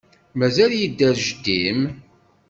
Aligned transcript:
Mazal 0.39 0.71
yedder 0.81 1.15
jeddi-m? 1.25 1.81